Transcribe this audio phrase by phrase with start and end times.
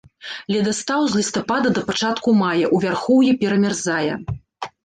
[0.53, 4.13] Ледастаў з лістапада да пачатку мая, у вярхоўі перамярзае.